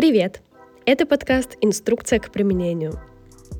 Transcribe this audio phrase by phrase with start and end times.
[0.00, 0.40] Привет!
[0.86, 2.98] Это подкаст «Инструкция к применению».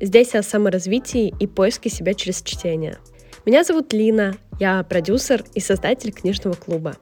[0.01, 2.97] Здесь о саморазвитии и поиске себя через чтение.
[3.45, 6.97] Меня зовут Лина, я продюсер и создатель книжного клуба.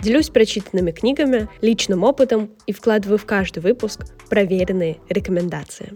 [0.00, 5.92] Делюсь прочитанными книгами, личным опытом и вкладываю в каждый выпуск проверенные рекомендации.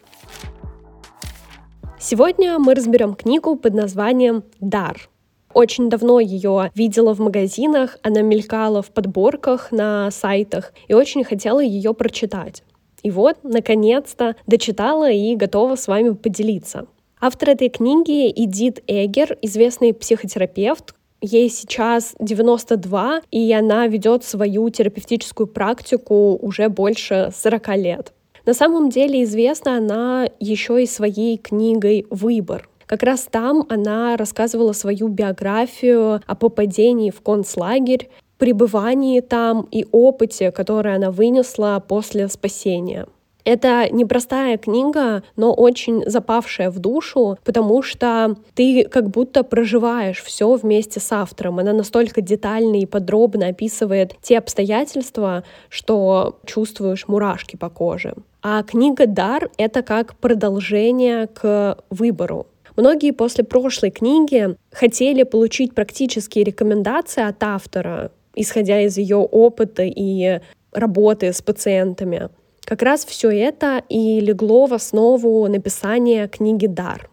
[1.99, 5.09] Сегодня мы разберем книгу под названием «Дар».
[5.55, 11.61] Очень давно ее видела в магазинах, она мелькала в подборках на сайтах и очень хотела
[11.61, 12.63] ее прочитать.
[13.03, 16.87] И вот, наконец-то, дочитала и готова с вами поделиться.
[17.21, 25.47] Автор этой книги Эдит Эгер, известный психотерапевт, Ей сейчас 92, и она ведет свою терапевтическую
[25.47, 28.13] практику уже больше 40 лет.
[28.45, 32.69] На самом деле известна она еще и своей книгой «Выбор».
[32.87, 38.11] Как раз там она рассказывала свою биографию о попадении в концлагерь,
[38.43, 43.07] пребывании там и опыте, который она вынесла после спасения.
[43.45, 50.53] Это непростая книга, но очень запавшая в душу, потому что ты как будто проживаешь все
[50.57, 51.61] вместе с автором.
[51.61, 58.15] Она настолько детально и подробно описывает те обстоятельства, что чувствуешь мурашки по коже.
[58.43, 62.49] А книга «Дар»— это как продолжение к выбору.
[62.77, 70.41] Многие после прошлой книги хотели получить практические рекомендации от автора, исходя из ее опыта и
[70.73, 72.29] работы с пациентами.
[72.65, 77.12] Как раз все это и легло в основу написания книги «Дар».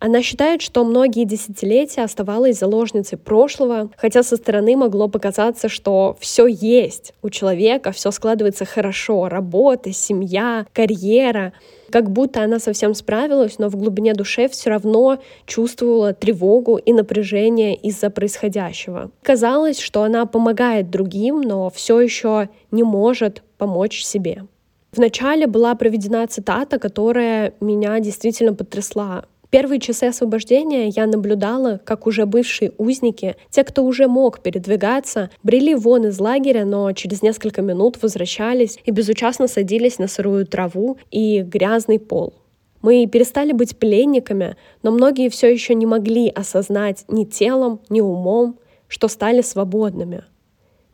[0.00, 6.46] Она считает, что многие десятилетия оставалась заложницей прошлого, хотя со стороны могло показаться, что все
[6.46, 11.52] есть у человека, все складывается хорошо, работа, семья, карьера,
[11.90, 17.74] как будто она совсем справилась, но в глубине души все равно чувствовала тревогу и напряжение
[17.74, 19.10] из-за происходящего.
[19.22, 24.44] Казалось, что она помогает другим, но все еще не может помочь себе.
[24.92, 29.24] Вначале была проведена цитата, которая меня действительно потрясла.
[29.50, 35.74] Первые часы освобождения я наблюдала, как уже бывшие узники, те, кто уже мог передвигаться, брели
[35.74, 41.40] вон из лагеря, но через несколько минут возвращались и безучастно садились на сырую траву и
[41.40, 42.34] грязный пол.
[42.82, 48.58] Мы перестали быть пленниками, но многие все еще не могли осознать ни телом, ни умом,
[48.86, 50.24] что стали свободными,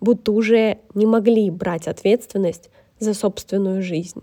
[0.01, 2.71] будто уже не могли брать ответственность
[3.01, 4.23] за собственную жизнь.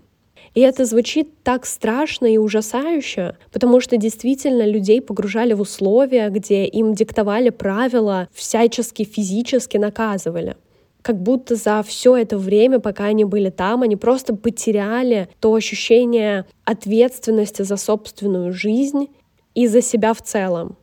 [0.54, 6.66] И это звучит так страшно и ужасающе, потому что действительно людей погружали в условия, где
[6.66, 10.56] им диктовали правила, всячески физически наказывали
[11.02, 16.46] как будто за все это время, пока они были там, они просто потеряли то ощущение
[16.64, 19.08] ответственности за собственную жизнь
[19.54, 20.76] и за себя в целом.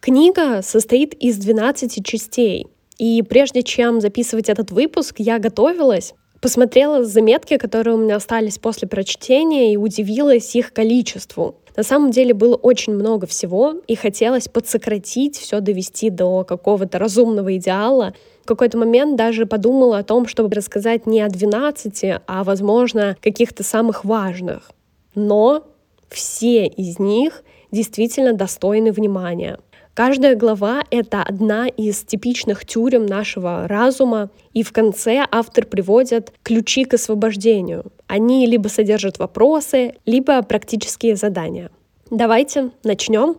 [0.00, 2.66] Книга состоит из 12 частей.
[2.98, 6.14] И прежде чем записывать этот выпуск, я готовилась
[6.44, 11.54] Посмотрела заметки, которые у меня остались после прочтения, и удивилась их количеству.
[11.74, 17.56] На самом деле было очень много всего, и хотелось подсократить, все довести до какого-то разумного
[17.56, 18.12] идеала.
[18.42, 23.62] В какой-то момент даже подумала о том, чтобы рассказать не о 12, а, возможно, каких-то
[23.62, 24.70] самых важных.
[25.14, 25.64] Но
[26.10, 29.60] все из них действительно достойны внимания.
[29.94, 36.84] Каждая глава— это одна из типичных тюрем нашего разума, и в конце автор приводит ключи
[36.84, 37.92] к освобождению.
[38.08, 41.70] Они либо содержат вопросы, либо практические задания.
[42.10, 43.36] Давайте начнем.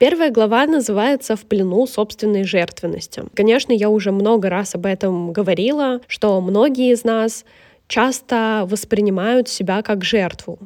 [0.00, 3.24] Первая глава называется «В плену собственной жертвенности».
[3.34, 7.44] Конечно, я уже много раз об этом говорила, что многие из нас
[7.86, 10.58] часто воспринимают себя как жертву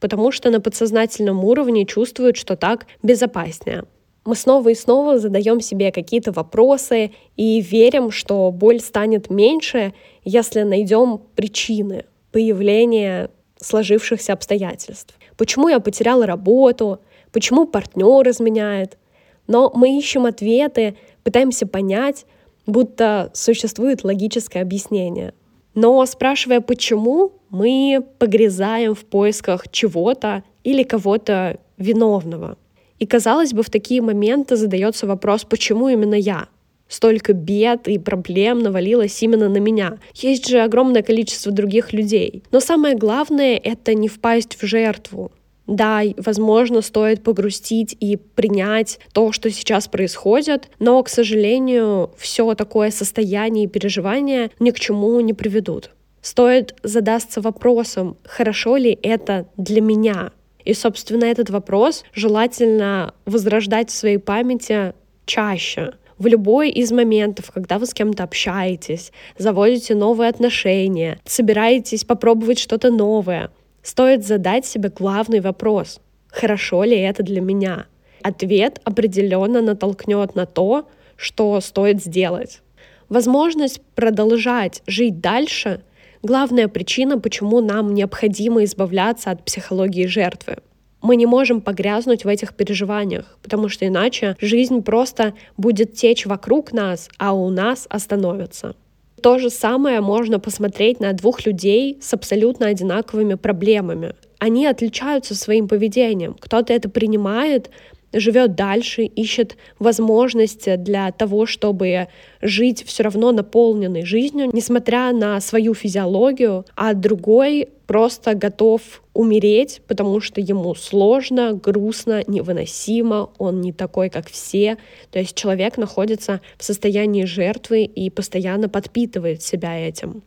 [0.00, 3.84] потому что на подсознательном уровне чувствуют, что так безопаснее.
[4.24, 9.94] Мы снова и снова задаем себе какие-то вопросы и верим, что боль станет меньше,
[10.24, 15.14] если найдем причины появления сложившихся обстоятельств.
[15.36, 17.00] Почему я потеряла работу?
[17.32, 18.98] Почему партнер изменяет?
[19.46, 22.26] Но мы ищем ответы, пытаемся понять,
[22.66, 25.34] будто существует логическое объяснение.
[25.74, 32.56] Но спрашивая почему, мы погрязаем в поисках чего-то или кого-то виновного.
[32.98, 36.48] И казалось бы, в такие моменты задается вопрос, почему именно я?
[36.88, 39.98] Столько бед и проблем навалилось именно на меня.
[40.14, 42.42] Есть же огромное количество других людей.
[42.50, 45.30] Но самое главное— это не впасть в жертву,
[45.70, 52.90] да, возможно, стоит погрустить и принять то, что сейчас происходит, но, к сожалению, все такое
[52.90, 55.92] состояние и переживания ни к чему не приведут.
[56.22, 60.32] Стоит задаться вопросом, хорошо ли это для меня.
[60.64, 64.92] И, собственно, этот вопрос желательно возрождать в своей памяти
[65.24, 65.94] чаще.
[66.18, 72.90] В любой из моментов, когда вы с кем-то общаетесь, заводите новые отношения, собираетесь попробовать что-то
[72.90, 73.50] новое,
[73.82, 76.00] стоит задать себе главный вопрос.
[76.28, 77.86] Хорошо ли это для меня?
[78.22, 80.86] Ответ определенно натолкнет на то,
[81.16, 82.60] что стоит сделать.
[83.08, 85.80] Возможность продолжать жить дальше—
[86.22, 90.58] главная причина, почему нам необходимо избавляться от психологии жертвы.
[91.02, 96.72] Мы не можем погрязнуть в этих переживаниях, потому что иначе жизнь просто будет течь вокруг
[96.72, 98.74] нас, а у нас остановится.
[99.22, 104.14] То же самое можно посмотреть на двух людей с абсолютно одинаковыми проблемами.
[104.38, 106.34] Они отличаются своим поведением.
[106.38, 107.70] Кто-то это принимает,
[108.12, 112.08] живет дальше, ищет возможности для того, чтобы
[112.42, 120.20] жить все равно наполненной жизнью, несмотря на свою физиологию, а другой просто готов умереть, потому
[120.20, 124.78] что ему сложно, грустно, невыносимо, он не такой, как все.
[125.10, 130.22] То есть человек находится в состоянии жертвы и постоянно подпитывает себя этим.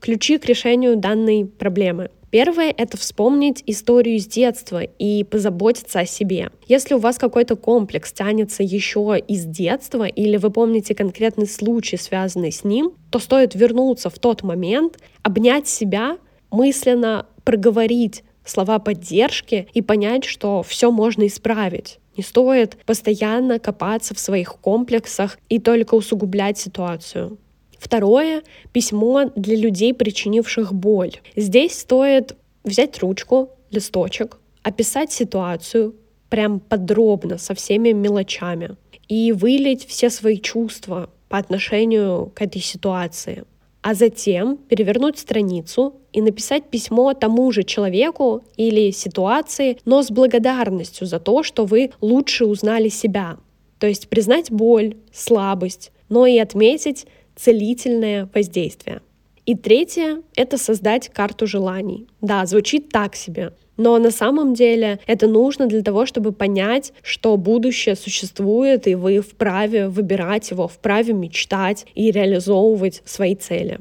[0.00, 6.50] Ключи к решению данной проблемы— Первое— это вспомнить историю с детства и позаботиться о себе.
[6.68, 12.52] Если у вас какой-то комплекс тянется еще из детства, или вы помните конкретный случай, связанный
[12.52, 16.18] с ним, то стоит вернуться в тот момент, обнять себя,
[16.52, 21.98] мысленно проговорить слова поддержки и понять, что все можно исправить.
[22.16, 27.38] Не стоит постоянно копаться в своих комплексах и только усугублять ситуацию.
[27.80, 28.42] Второе—
[28.72, 31.12] письмо для людей, причинивших боль.
[31.34, 35.94] Здесь стоит взять ручку, листочек, описать ситуацию
[36.28, 38.76] прям подробно, со всеми мелочами,
[39.08, 43.44] и вылить все свои чувства по отношению к этой ситуации.
[43.82, 51.06] А затем перевернуть страницу и написать письмо тому же человеку или ситуации, но с благодарностью
[51.06, 53.38] за то, что вы лучше узнали себя.
[53.78, 57.06] То есть признать боль, слабость, но и отметить
[57.40, 59.00] целительное воздействие.
[59.46, 62.06] И третье— это создать карту желаний.
[62.20, 67.36] Да, звучит так себе, но на самом деле это нужно для того, чтобы понять, что
[67.38, 73.78] будущее существует, и вы вправе выбирать его, вправе мечтать и реализовывать свои цели.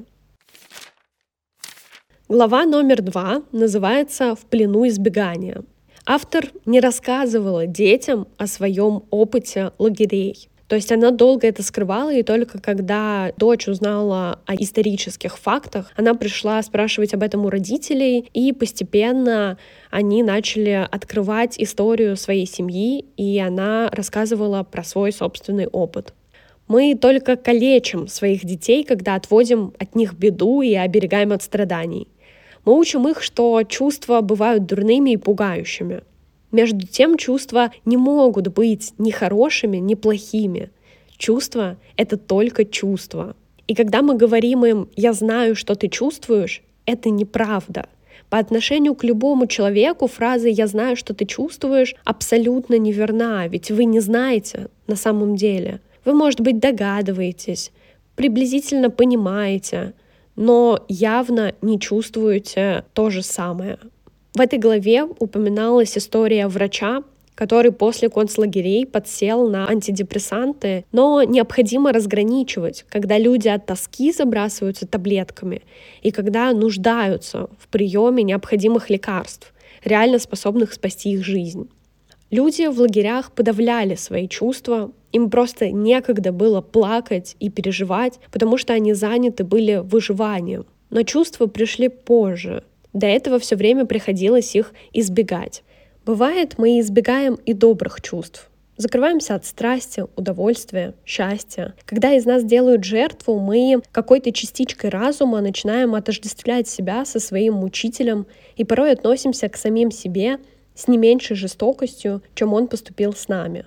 [2.30, 5.64] Глава номер два называется «В плену избегания».
[6.06, 10.50] Автор не рассказывала детям о своем опыте лагерей.
[10.70, 16.14] То есть она долго это скрывала, и только когда дочь узнала о исторических фактах, она
[16.14, 19.58] пришла спрашивать об этом у родителей, и постепенно
[19.90, 26.14] они начали открывать историю своей семьи, и она рассказывала про свой собственный опыт.
[26.68, 32.08] Мы только калечим своих детей, когда отводим от них беду и оберегаем от страданий.
[32.64, 36.04] Мы учим их, что чувства бывают дурными и пугающими.
[36.52, 40.72] Между тем чувства не могут быть ни хорошими, ни плохими.
[41.18, 43.36] Чувства— это только чувства.
[43.68, 47.88] И когда мы говорим им «я знаю, что ты чувствуешь», это неправда.
[48.30, 53.86] По отношению к любому человеку фраза «я знаю, что ты чувствуешь» абсолютно неверна, ведь вы
[53.86, 55.82] не знаете на самом деле.
[56.06, 57.72] Вы, может быть, догадываетесь,
[58.16, 59.94] приблизительно понимаете,
[60.36, 63.78] но явно не чувствуете то же самое.
[64.40, 67.04] В этой главе упоминалась история врача,
[67.36, 75.64] который после концлагерей подсел на антидепрессанты, но необходимо разграничивать, когда люди от тоски забрасываются таблетками
[76.02, 81.70] и когда нуждаются в приеме необходимых лекарств, реально способных спасти их жизнь.
[82.32, 88.72] Люди в лагерях подавляли свои чувства, им просто некогда было плакать и переживать, потому что
[88.72, 90.66] они заняты были выживанием.
[90.92, 95.64] Но чувства пришли позже, до этого все время приходилось их избегать.
[96.06, 98.50] Бывает, мы избегаем и добрых чувств.
[98.78, 101.76] Закрываемся от страсти, удовольствия, счастья.
[101.86, 108.26] Когда из нас делают жертву, мы какой-то частичкой разума начинаем отождествлять себя со своим мучителем
[108.56, 110.38] и порой относимся к самим себе
[110.76, 113.66] с не меньшей жестокостью, чем он поступил с нами.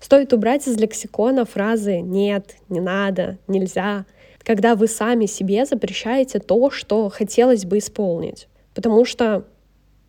[0.00, 4.06] Стоит убрать из лексикона фразы «нет», «не надо», «нельзя»,
[4.48, 8.48] когда вы сами себе запрещаете то, что хотелось бы исполнить.
[8.74, 9.44] Потому что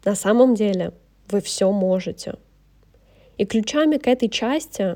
[0.06, 0.94] на самом деле
[1.30, 2.36] вы все можете.
[3.38, 4.96] И ключами к этой части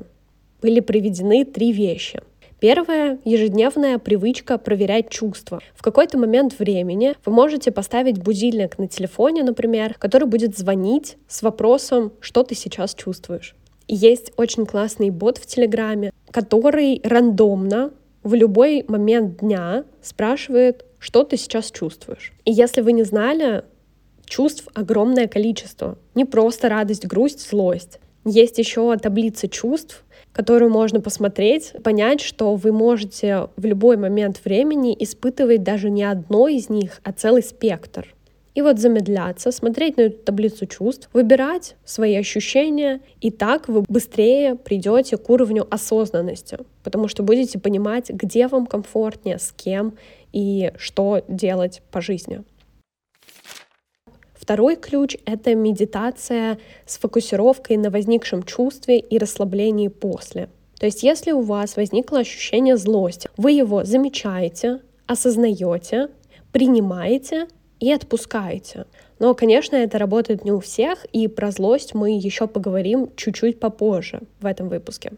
[0.62, 2.22] были приведены три вещи.
[2.58, 5.60] Первое— ежедневная привычка проверять чувства.
[5.74, 11.42] В какой-то момент времени вы можете поставить будильник на телефоне, например, который будет звонить с
[11.42, 13.54] вопросом, что ты сейчас чувствуешь.
[13.88, 17.92] И есть очень классный бот в Телеграме, который рандомно
[18.24, 22.32] в любой момент дня спрашивает, что ты сейчас чувствуешь.
[22.44, 23.64] И если вы не знали,
[24.24, 25.98] чувств огромное количество.
[26.14, 28.00] Не просто радость, грусть, злость.
[28.24, 30.02] Есть еще таблица чувств,
[30.32, 36.48] которую можно посмотреть, понять, что вы можете в любой момент времени испытывать даже не одно
[36.48, 38.14] из них, а целый спектр.
[38.54, 44.54] И вот замедляться, смотреть на эту таблицу чувств, выбирать свои ощущения, и так вы быстрее
[44.54, 49.94] придете к уровню осознанности, потому что будете понимать, где вам комфортнее, с кем
[50.32, 52.44] и что делать по жизни.
[54.34, 60.48] Второй ключ— это медитация с фокусировкой на возникшем чувстве и расслаблении после.
[60.78, 66.08] То есть если у вас возникло ощущение злости, вы его замечаете, осознаете,
[66.52, 67.48] принимаете
[67.84, 68.86] и отпускаете.
[69.18, 74.22] Но, конечно, это работает не у всех, и про злость мы еще поговорим чуть-чуть попозже
[74.40, 75.12] в этом выпуске.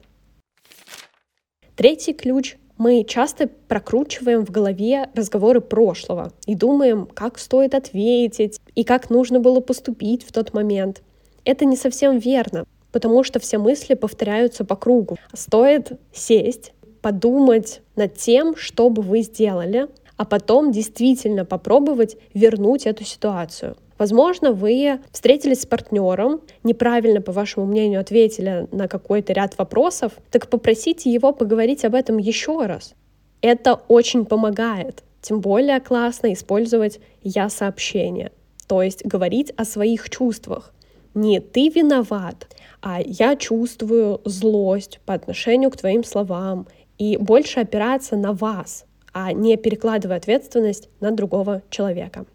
[1.76, 8.82] Третий ключ мы часто прокручиваем в голове разговоры прошлого и думаем, как стоит ответить и
[8.82, 11.02] как нужно было поступить в тот момент.
[11.44, 15.16] Это не совсем верно, потому что все мысли повторяются по кругу.
[15.32, 23.04] Стоит сесть, подумать над тем, что бы вы сделали, а потом действительно попробовать вернуть эту
[23.04, 23.76] ситуацию.
[23.99, 30.49] Возможно, вы встретились с партнером, неправильно, по вашему мнению, ответили на какой-то ряд вопросов, так
[30.49, 32.94] попросите его поговорить об этом еще раз.
[33.40, 35.02] Это очень помогает.
[35.23, 38.32] Тем более классно использовать «я-сообщение»,
[38.68, 40.73] то есть говорить о своих чувствах.
[41.14, 42.49] Не «ты виноват»,
[42.82, 46.66] а «я чувствую злость по отношению к твоим словам»,
[46.99, 48.85] и больше опираться на вас,
[49.18, 52.26] а не перекладывая ответственность на другого человека.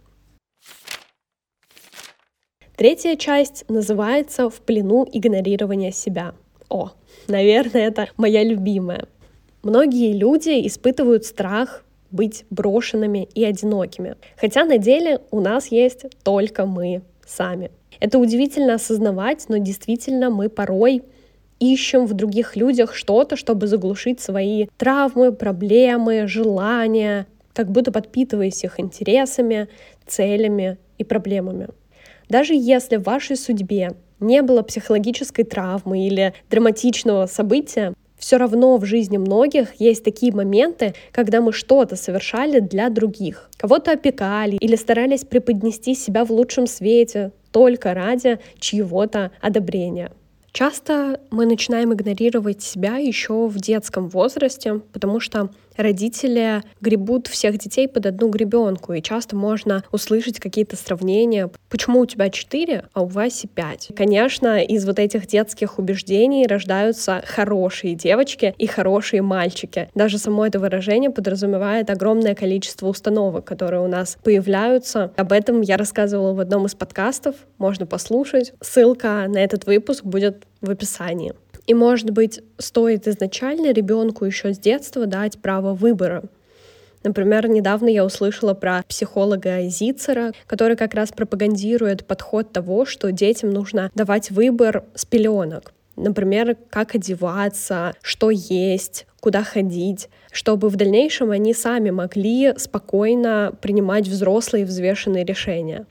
[2.75, 6.33] Третья часть называется «В плену игнорирования себя».
[6.69, 6.89] О,
[7.27, 9.05] наверное, это моя любимая.
[9.61, 14.15] Многие люди испытывают страх быть брошенными и одинокими.
[14.35, 17.69] Хотя на деле у нас есть только мы сами.
[17.99, 21.03] Это удивительно осознавать, но действительно мы порой
[21.61, 28.79] ищем в других людях что-то, чтобы заглушить свои травмы, проблемы, желания, как будто подпитываясь их
[28.79, 29.69] интересами,
[30.07, 31.67] целями и проблемами.
[32.27, 38.85] Даже если в вашей судьбе не было психологической травмы или драматичного события, все равно в
[38.85, 43.49] жизни многих есть такие моменты, когда мы что-то совершали для других.
[43.57, 50.11] Кого-то опекали или старались преподнести себя в лучшем свете только ради чьего-то одобрения.
[50.53, 57.87] Часто мы начинаем игнорировать себя еще в детском возрасте, потому что родители гребут всех детей
[57.87, 61.49] под одну гребенку, и часто можно услышать какие-то сравнения.
[61.69, 63.91] Почему у тебя 4, а у Васи 5?
[63.95, 69.89] Конечно, из вот этих детских убеждений рождаются хорошие девочки и хорошие мальчики.
[69.95, 75.11] Даже само это выражение подразумевает огромное количество установок, которые у нас появляются.
[75.15, 78.53] Об этом я рассказывала в одном из подкастов, можно послушать.
[78.61, 81.33] Ссылка на этот выпуск будет в описании.
[81.67, 86.23] И, может быть, стоит изначально ребенку еще с детства дать право выбора.
[87.03, 93.49] Например, недавно я услышала про психолога Зицера, который как раз пропагандирует подход того, что детям
[93.49, 95.73] нужно давать выбор с пеленок.
[95.95, 104.07] Например, как одеваться, что есть, куда ходить, чтобы в дальнейшем они сами могли спокойно принимать
[104.07, 105.85] взрослые взвешенные решения.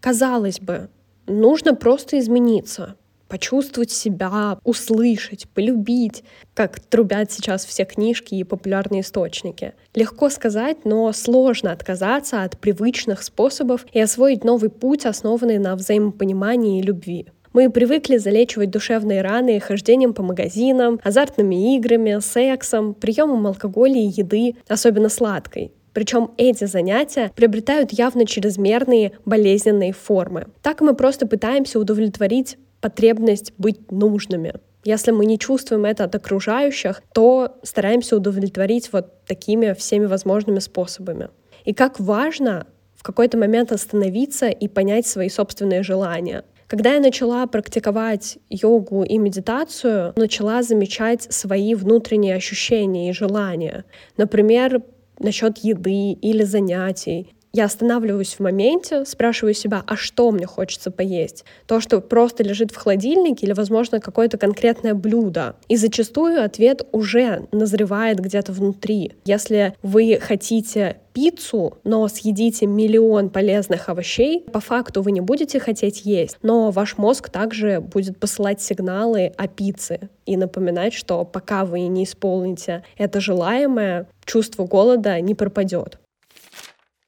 [0.00, 0.88] Казалось бы,
[1.26, 2.96] нужно просто измениться,
[3.28, 9.72] почувствовать себя, услышать, полюбить, как трубят сейчас все книжки и популярные источники.
[9.94, 16.80] Легко сказать, но сложно отказаться от привычных способов и освоить новый путь, основанный на взаимопонимании
[16.80, 17.26] и любви.
[17.52, 24.56] Мы привыкли залечивать душевные раны хождением по магазинам, азартными играми, сексом, приемом алкоголя и еды,
[24.66, 25.70] особенно сладкой.
[25.92, 30.48] Причем эти занятия приобретают явно чрезмерные болезненные формы.
[30.62, 34.52] Так мы просто пытаемся удовлетворить потребность быть нужными.
[34.84, 41.30] Если мы не чувствуем это от окружающих, то стараемся удовлетворить вот такими всеми возможными способами.
[41.64, 46.44] И как важно в какой-то момент остановиться и понять свои собственные желания.
[46.66, 53.86] Когда я начала практиковать йогу и медитацию, начала замечать свои внутренние ощущения и желания.
[54.18, 54.82] Например,
[55.18, 61.44] насчет еды или занятий я останавливаюсь в моменте, спрашиваю себя, а что мне хочется поесть?
[61.66, 65.54] То, что просто лежит в холодильнике или, возможно, какое-то конкретное блюдо.
[65.68, 69.12] И зачастую ответ уже назревает где-то внутри.
[69.24, 76.04] Если вы хотите пиццу, но съедите миллион полезных овощей, по факту вы не будете хотеть
[76.04, 81.82] есть, но ваш мозг также будет посылать сигналы о пицце и напоминать, что пока вы
[81.82, 86.00] не исполните это желаемое, чувство голода не пропадет.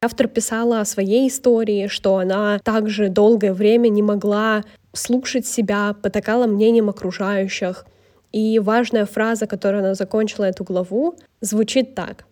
[0.06, 6.46] Автор писала о своей истории, что она также долгое время не могла слушать себя, потакала
[6.46, 7.84] мнением окружающих.
[8.30, 12.24] И важная фраза, которой она закончила эту главу, звучит так.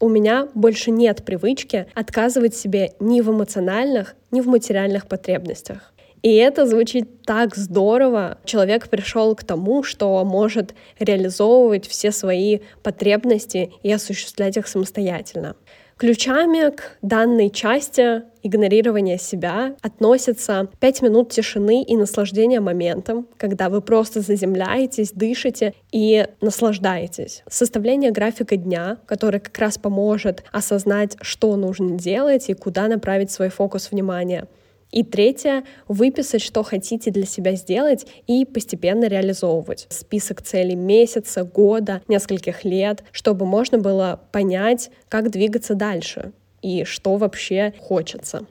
[0.00, 5.92] У меня больше нет привычки отказывать себе ни в эмоциональных, ни в материальных потребностях.
[6.22, 8.38] И это звучит так здорово.
[8.46, 15.56] Человек пришел к тому, что может реализовывать все свои потребности и осуществлять их самостоятельно.
[16.02, 23.80] Ключами к данной части игнорирования себя относятся 5 минут тишины и наслаждения моментом, когда вы
[23.82, 27.44] просто заземляетесь, дышите и наслаждаетесь.
[27.48, 33.50] Составление графика дня, который как раз поможет осознать, что нужно делать и куда направить свой
[33.50, 34.48] фокус внимания—
[34.92, 39.86] и третье— выписать, что хотите для себя сделать и постепенно реализовывать.
[39.88, 47.16] Список целей месяца, года, нескольких лет, чтобы можно было понять, как двигаться дальше и что
[47.16, 48.46] вообще хочется.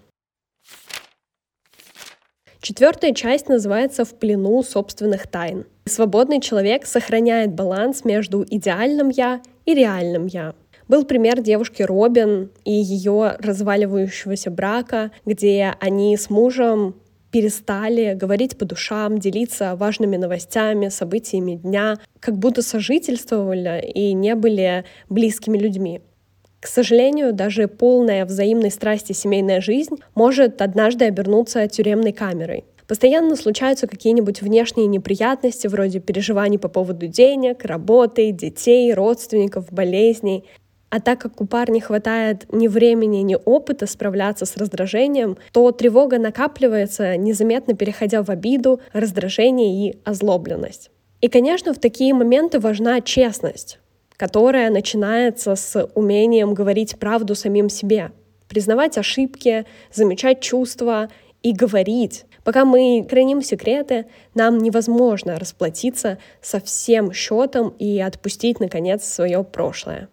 [2.62, 5.66] Четвертая часть называется «В плену собственных тайн».
[5.86, 10.54] Свободный человек сохраняет баланс между идеальным «я» и реальным «я».
[10.92, 16.96] Был пример девушки Робин и ее разваливающегося брака, где они с мужем
[17.32, 24.84] перестали говорить по душам, делиться важными новостями, событиями дня, как будто сожительствовали и не были
[25.08, 26.02] близкими людьми.
[26.60, 32.66] К сожалению, даже полная взаимной страсти семейная жизнь может однажды обернуться тюремной камерой.
[32.92, 40.44] Постоянно случаются какие-нибудь внешние неприятности, вроде переживаний по поводу денег, работы, детей, родственников, болезней.
[40.92, 46.20] А так как у парня хватает ни времени, ни опыта справляться с раздражением, то тревога
[46.20, 50.92] накапливается, незаметно переходя в обиду, раздражение и озлобленность.
[51.22, 53.80] И, конечно, в такие моменты важна честность,
[54.18, 58.12] которая начинается с умением говорить правду самим себе,
[58.50, 61.08] признавать ошибки, замечать чувства
[61.42, 62.26] и говорить.
[62.44, 70.10] Пока мы храним секреты, нам невозможно расплатиться со всем счетом и отпустить, наконец, свое прошлое.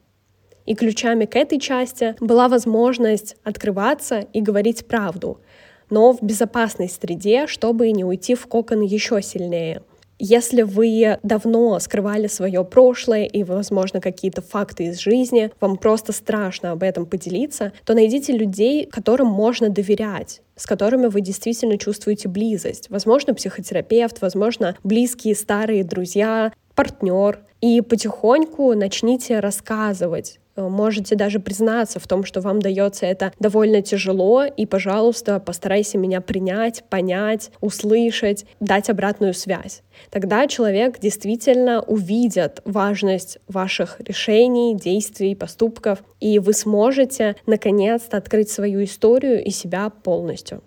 [0.69, 5.41] И ключами к этой части была возможность открываться и говорить правду,
[5.89, 9.81] но в безопасной среде, чтобы не уйти в кокон еще сильнее.
[10.19, 16.73] Если вы давно скрывали свое прошлое и, возможно, какие-то факты из жизни, вам просто страшно
[16.73, 22.91] об этом поделиться, то найдите людей, которым можно доверять, с которыми вы действительно чувствуете близость.
[22.91, 27.41] Возможно, психотерапевт, возможно, близкие старые друзья, партнер.
[27.61, 34.45] И потихоньку начните рассказывать можете даже признаться в том, что вам дается это довольно тяжело,
[34.45, 39.83] и, пожалуйста, постарайся меня принять, понять, услышать, дать обратную связь.
[40.11, 48.83] Тогда человек действительно увидит важность ваших решений, действий, поступков, и вы сможете наконец-то открыть свою
[48.85, 50.63] историю и себя полностью.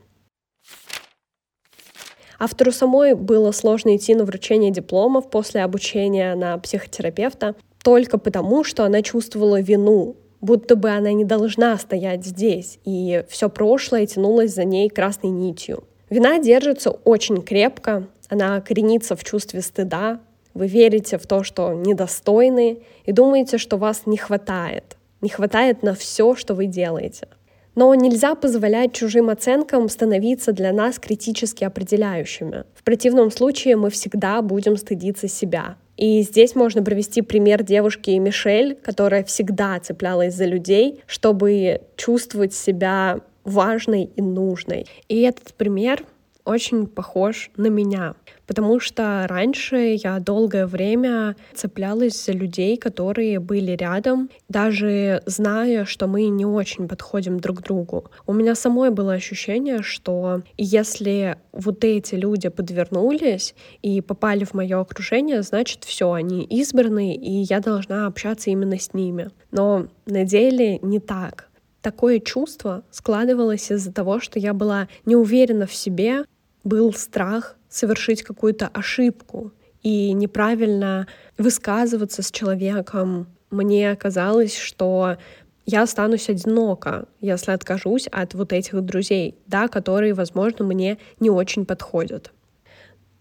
[2.43, 8.84] Автору самой было сложно идти на вручение дипломов после обучения на психотерапевта, только потому, что
[8.84, 14.63] она чувствовала вину, будто бы она не должна стоять здесь, и все прошлое тянулось за
[14.63, 15.84] ней красной нитью.
[16.10, 20.20] Вина держится очень крепко, она коренится в чувстве стыда,
[20.54, 24.98] вы верите в то, что недостойны, и думаете, что вас не хватает.
[25.22, 27.28] Не хватает на все, что вы делаете.
[27.76, 32.65] Но нельзя позволять чужим оценкам становиться для нас критически определяющими.
[32.76, 35.78] В противном случае мы всегда будем стыдиться себя.
[36.01, 43.19] И здесь можно провести пример девушки Мишель, которая всегда цеплялась за людей, чтобы чувствовать себя
[43.43, 44.87] важной и нужной.
[45.09, 46.03] И этот пример
[46.43, 48.15] очень похож на меня,
[48.47, 56.08] потому что раньше я долгое время цеплялась за людей, которые были рядом, даже зная, что
[56.08, 58.12] мы не очень подходим друг другу.
[58.27, 64.80] У меня самой было ощущение, что если вот эти люди подвернулись и попали в мое
[64.80, 69.30] окружение, значит все, они избраны, и я должна общаться именно с ними.
[69.51, 71.49] Но на деле не так.
[71.82, 76.25] Такое чувство складывалось из-за того, что я была не уверена в себе,
[76.63, 81.07] был страх совершить какую-то ошибку и неправильно
[81.38, 83.27] высказываться с человеком.
[83.49, 85.17] Мне казалось, что
[85.65, 91.65] я останусь одинока, если откажусь от вот этих друзей, да, которые, возможно, мне не очень
[91.65, 92.31] подходят.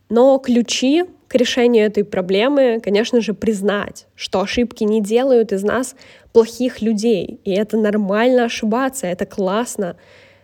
[0.08, 5.94] Но ключи к решению этой проблемы, конечно же, признать, что ошибки не делают из нас
[6.32, 9.96] плохих людей, и это нормально ошибаться, это классно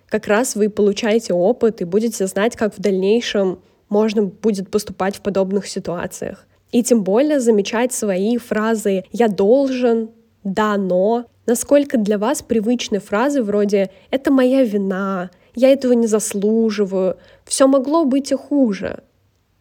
[0.08, 5.20] как раз вы получаете опыт и будете знать, как в дальнейшем можно будет поступать в
[5.20, 6.46] подобных ситуациях.
[6.72, 10.10] И тем более замечать свои фразы «я должен»,
[10.44, 17.16] «да, но», насколько для вас привычны фразы вроде «это моя вина», «я этого не заслуживаю»,
[17.44, 19.02] «все могло быть и хуже».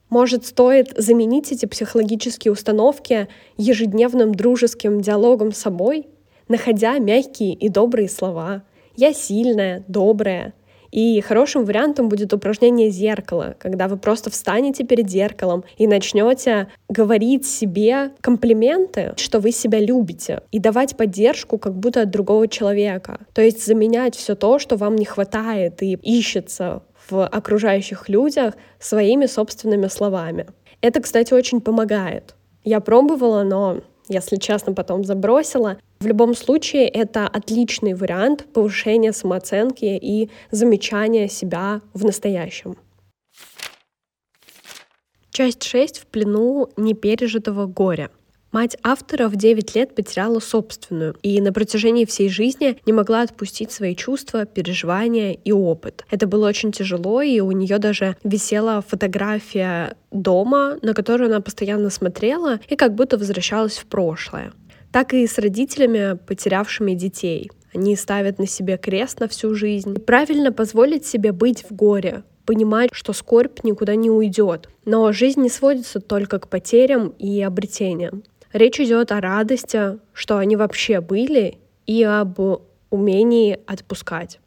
[0.10, 6.08] Может, стоит заменить эти психологические установки ежедневным дружеским диалогом с собой,
[6.48, 8.64] находя мягкие и добрые слова.
[8.96, 10.54] «Я сильная», «добрая»,
[10.96, 17.46] и хорошим вариантом будет упражнение зеркала, когда вы просто встанете перед зеркалом и начнете говорить
[17.46, 23.20] себе комплименты, что вы себя любите, и давать поддержку как будто от другого человека.
[23.34, 29.26] То есть заменять все то, что вам не хватает и ищется в окружающих людях своими
[29.26, 30.48] собственными словами.
[30.80, 32.36] Это, кстати, очень помогает.
[32.64, 35.78] Я пробовала, но если честно, потом забросила.
[36.00, 42.78] В любом случае, это отличный вариант повышения самооценки и замечания себя в настоящем.
[45.32, 48.10] Часть 6 в плену непережитого горя.
[48.56, 53.74] Мать автора в 9 лет потеряла собственную и на протяжении всей жизни не могла отпустить
[53.74, 56.06] свои чувства, переживания и опыт.
[56.10, 61.90] Это было очень тяжело, и у нее даже висела фотография дома, на которую она постоянно
[61.90, 64.54] смотрела и как будто возвращалась в прошлое.
[64.94, 67.52] Так и с родителями, потерявшими детей.
[67.74, 69.96] Они ставят на себе крест на всю жизнь.
[69.98, 74.70] И правильно позволить себе быть в горе, понимать, что скорбь никуда не уйдет.
[74.86, 78.24] Но жизнь не сводится только к потерям и обретениям.
[78.56, 82.40] Речь идет о радости, что они вообще были, и об
[82.90, 84.40] умении отпускать.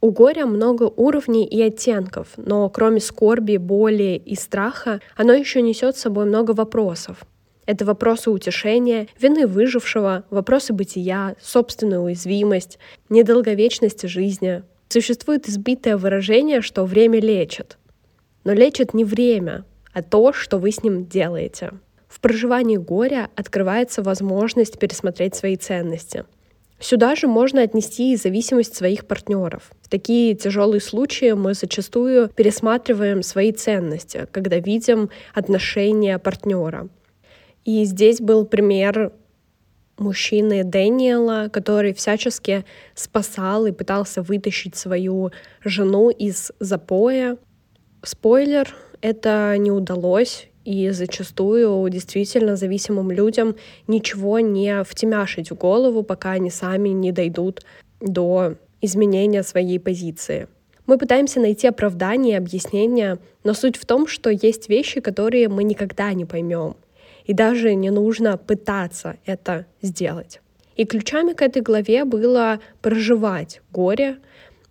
[0.00, 5.96] У горя много уровней и оттенков, но кроме скорби, боли и страха, оно еще несет
[5.96, 7.18] с собой много вопросов.
[7.64, 14.64] Это вопросы утешения, вины выжившего, вопросы бытия, собственная уязвимость, недолговечности жизни.
[14.88, 17.78] Существует избитое выражение, что время лечит.
[18.42, 21.70] Но лечит не время, а то, что вы с ним делаете.
[22.12, 26.26] В проживании горя открывается возможность пересмотреть свои ценности.
[26.78, 29.70] Сюда же можно отнести и зависимость своих партнеров.
[29.80, 36.90] В такие тяжелые случаи мы зачастую пересматриваем свои ценности, когда видим отношения партнера.
[37.64, 39.14] И здесь был пример
[39.96, 45.30] мужчины Дэниела, который всячески спасал и пытался вытащить свою
[45.64, 47.38] жену из запоя.
[48.02, 48.68] Спойлер,
[49.00, 56.50] это не удалось, и зачастую действительно зависимым людям ничего не втемяшить в голову, пока они
[56.50, 57.62] сами не дойдут
[58.00, 60.48] до изменения своей позиции.
[60.86, 66.12] Мы пытаемся найти оправдание объяснение, но суть в том, что есть вещи, которые мы никогда
[66.12, 66.76] не поймем.
[67.24, 70.40] И даже не нужно пытаться это сделать.
[70.76, 74.18] И ключами к этой главе было проживать горе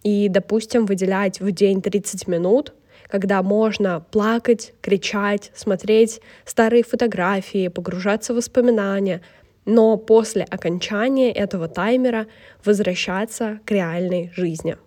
[0.03, 2.73] и, допустим, выделять в день 30 минут
[3.11, 9.21] когда можно плакать, кричать, смотреть старые фотографии, погружаться в воспоминания,
[9.65, 12.27] но после окончания этого таймера
[12.63, 14.77] возвращаться к реальной жизни.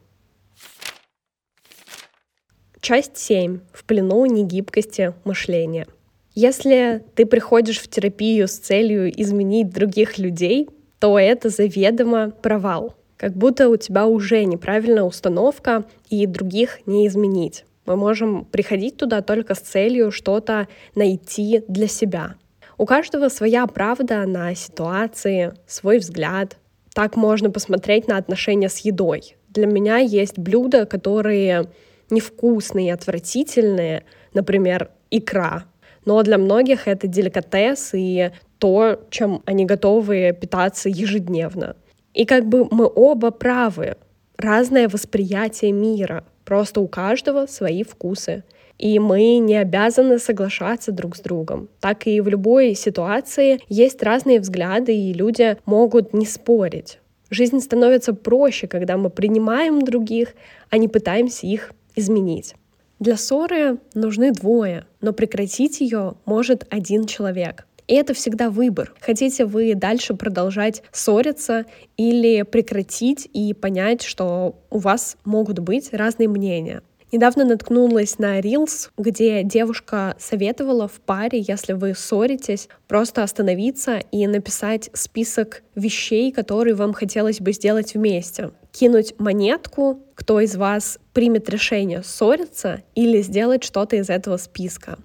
[2.80, 3.60] Часть 7.
[3.72, 5.86] В плену негибкости мышления.
[6.34, 12.94] Если ты приходишь в терапию с целью изменить других людей, то это заведомо провал.
[13.16, 17.64] Как будто у тебя уже неправильная установка и других не изменить.
[17.86, 22.36] Мы можем приходить туда только с целью что-то найти для себя.
[22.78, 26.56] У каждого своя правда на ситуации, свой взгляд.
[26.94, 29.36] Так можно посмотреть на отношения с едой.
[29.48, 31.66] Для меня есть блюда, которые
[32.10, 35.64] невкусные, отвратительные, например, икра.
[36.04, 41.76] Но для многих это деликатес и то, чем они готовы питаться ежедневно.
[42.12, 43.96] И как бы мы оба правы.
[44.36, 48.44] Разное восприятие мира— Просто у каждого свои вкусы.
[48.78, 51.68] И мы не обязаны соглашаться друг с другом.
[51.80, 56.98] Так и в любой ситуации есть разные взгляды, и люди могут не спорить.
[57.30, 60.34] Жизнь становится проще, когда мы принимаем других,
[60.70, 62.54] а не пытаемся их изменить.
[63.00, 67.66] Для ссоры нужны двое, но прекратить ее может один человек.
[67.86, 68.92] И это всегда выбор.
[69.00, 71.66] Хотите вы дальше продолжать ссориться
[71.96, 76.82] или прекратить и понять, что у вас могут быть разные мнения.
[77.12, 84.26] Недавно наткнулась на Reels, где девушка советовала в паре, если вы ссоритесь, просто остановиться и
[84.26, 88.50] написать список вещей, которые вам хотелось бы сделать вместе.
[88.72, 94.98] Кинуть монетку, кто из вас примет решение ссориться или сделать что-то из этого списка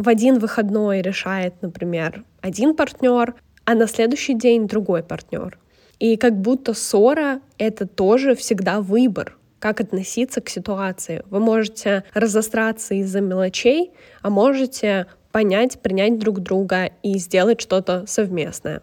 [0.00, 3.34] в один выходной решает, например, один партнер,
[3.66, 5.58] а на следующий день другой партнер.
[5.98, 11.22] И как будто ссора— это тоже всегда выбор, как относиться к ситуации.
[11.28, 18.80] Вы можете разостраться из-за мелочей, а можете понять, принять друг друга и сделать что-то совместное.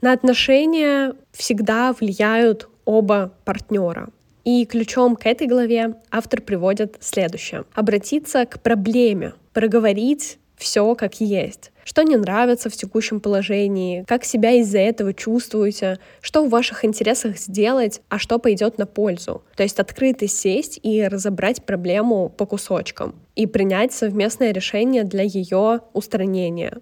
[0.00, 4.08] На отношения всегда влияют оба партнера.
[4.42, 7.62] И ключом к этой главе автор приводит следующее.
[7.74, 11.72] Обратиться к проблеме, проговорить все как есть.
[11.84, 17.36] Что не нравится в текущем положении, как себя из-за этого чувствуете, что в ваших интересах
[17.36, 19.42] сделать, а что пойдет на пользу.
[19.56, 25.80] То есть открыто сесть и разобрать проблему по кусочкам и принять совместное решение для ее
[25.92, 26.78] устранения.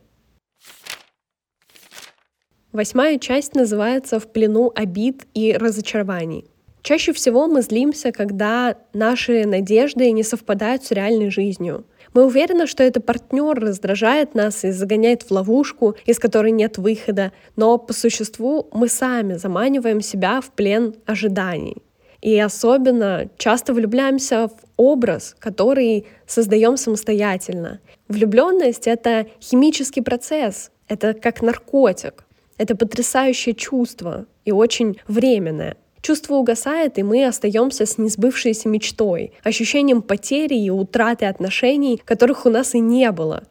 [2.73, 6.51] Восьмая часть называется «В плену обид и разочарований».
[6.83, 11.85] Чаще всего мы злимся, когда наши надежды не совпадают с реальной жизнью.
[12.13, 17.33] Мы уверены, что это партнер раздражает нас и загоняет в ловушку, из которой нет выхода,
[17.57, 21.77] но по существу мы сами заманиваем себя в плен ожиданий.
[22.21, 27.81] И особенно часто влюбляемся в образ, который создаем самостоятельно.
[28.09, 32.25] Влюбленность— это химический процесс, это как наркотик,
[32.59, 35.77] это потрясающее чувство и очень временное.
[36.03, 42.51] Чувство угасает, и мы остаемся с несбывшейся мечтой, ощущением потери и утраты отношений, которых у
[42.51, 43.45] нас и не было.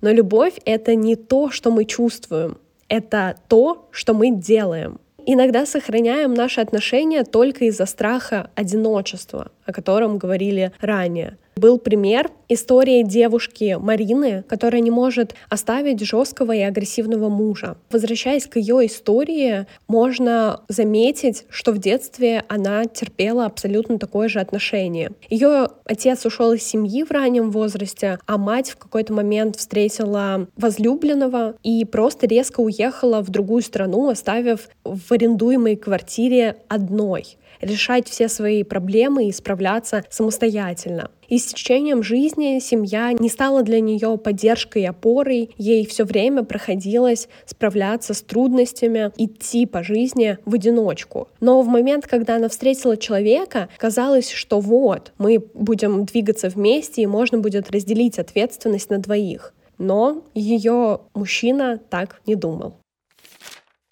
[0.00, 5.00] Но любовь— это не то, что мы чувствуем, это то, что мы делаем.
[5.28, 11.38] Иногда сохраняем наши отношения только из-за страха одиночества, о котором говорили ранее.
[11.56, 17.78] Был пример истории девушки Марины, которая не может оставить жесткого и агрессивного мужа.
[17.90, 25.12] Возвращаясь к ее истории, можно заметить, что в детстве она терпела абсолютно такое же отношение.
[25.30, 31.54] Ее отец ушел из семьи в раннем возрасте, а мать в какой-то момент встретила возлюбленного
[31.62, 38.62] и просто резко уехала в другую страну, оставив в арендуемой квартире одной решать все свои
[38.62, 41.10] проблемы и справляться самостоятельно.
[41.28, 46.42] И с течением жизни семья не стала для нее поддержкой и опорой, ей все время
[46.44, 51.28] проходилось справляться с трудностями, идти по жизни в одиночку.
[51.40, 57.06] Но в момент, когда она встретила человека, казалось, что вот, мы будем двигаться вместе и
[57.06, 59.54] можно будет разделить ответственность на двоих.
[59.78, 62.76] Но ее мужчина так не думал.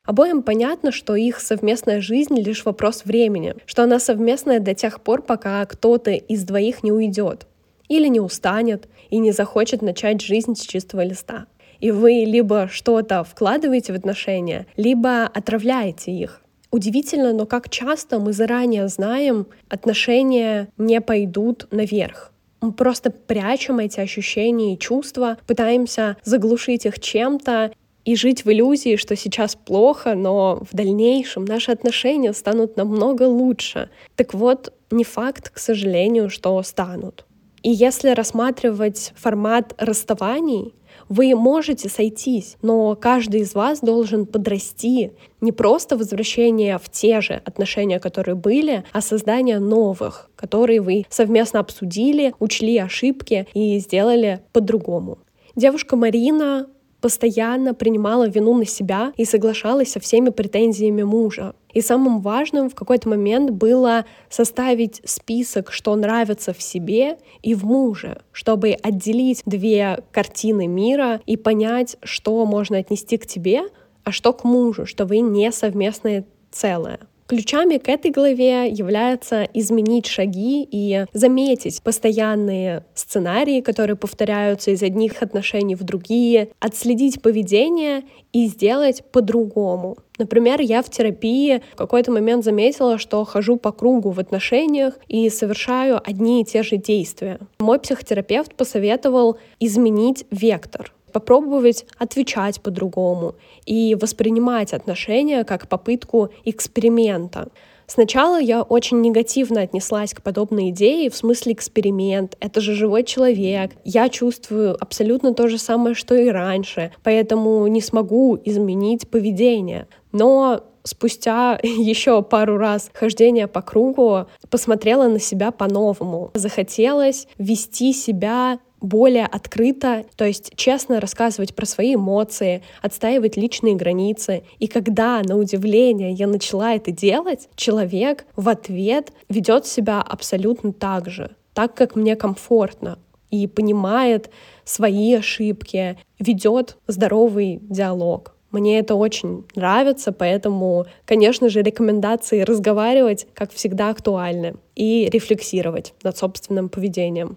[0.04, 5.22] Обоим понятно, что их совместная жизнь— лишь вопрос времени, что она совместная до тех пор,
[5.22, 7.46] пока кто-то из двоих не уйдет
[7.88, 11.46] или не устанет и не захочет начать жизнь с чистого листа.
[11.80, 16.42] И вы либо что-то вкладываете в отношения, либо отравляете их.
[16.70, 22.32] Удивительно, но как часто мы заранее знаем, отношения не пойдут наверх.
[22.60, 27.72] Мы просто прячем эти ощущения и чувства, пытаемся заглушить их чем-то
[28.04, 33.90] и жить в иллюзии, что сейчас плохо, но в дальнейшем наши отношения станут намного лучше.
[34.16, 37.24] Так вот, не факт, к сожалению, что станут.
[37.62, 40.74] И если рассматривать формат расставаний,
[41.08, 45.12] вы можете сойтись, но каждый из вас должен подрасти.
[45.40, 51.60] Не просто возвращение в те же отношения, которые были, а создание новых, которые вы совместно
[51.60, 55.18] обсудили, учли ошибки и сделали по-другому.
[55.56, 56.66] Девушка Марина
[57.04, 61.54] постоянно принимала вину на себя и соглашалась со всеми претензиями мужа.
[61.74, 67.66] И самым важным в какой-то момент было составить список, что нравится в себе и в
[67.66, 73.64] муже, чтобы отделить две картины мира и понять, что можно отнести к тебе,
[74.02, 77.00] а что к мужу, что вы не совместное целое.
[77.26, 85.22] Ключами к этой главе является изменить шаги и заметить постоянные сценарии, которые повторяются из одних
[85.22, 88.02] отношений в другие, отследить поведение
[88.34, 89.96] и сделать по-другому.
[90.18, 95.30] Например, я в терапии в какой-то момент заметила, что хожу по кругу в отношениях и
[95.30, 97.38] совершаю одни и те же действия.
[97.58, 107.48] Мой психотерапевт посоветовал изменить вектор попробовать отвечать по-другому и воспринимать отношения как попытку эксперимента.
[107.86, 113.72] Сначала я очень негативно отнеслась к подобной идее, в смысле эксперимент, это же живой человек,
[113.84, 119.86] я чувствую абсолютно то же самое, что и раньше, поэтому не смогу изменить поведение.
[120.12, 126.30] Но спустя еще пару раз хождения по кругу посмотрела на себя по-новому.
[126.34, 134.44] Захотелось вести себя более открыто, то есть честно рассказывать про свои эмоции, отстаивать личные границы.
[134.58, 141.08] И когда, на удивление, я начала это делать, человек в ответ ведет себя абсолютно так
[141.08, 142.98] же, так, как мне комфортно,
[143.30, 144.30] и понимает
[144.64, 148.34] свои ошибки, ведет здоровый диалог.
[148.50, 156.16] Мне это очень нравится, поэтому, конечно же, рекомендации разговаривать, как всегда, актуальны и рефлексировать над
[156.16, 157.36] собственным поведением.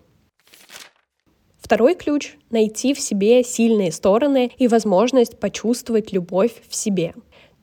[1.67, 7.13] Второй ключ— найти в себе сильные стороны и возможность почувствовать любовь в себе.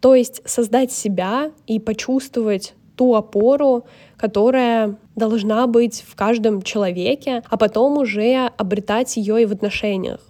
[0.01, 3.87] То есть создать себя и почувствовать ту опору,
[4.19, 10.21] которая должна быть в каждом человеке, а потом уже обретать ее и в отношениях.